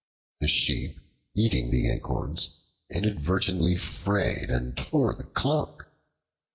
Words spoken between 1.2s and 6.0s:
eating the acorns inadvertently frayed and tore the cloak.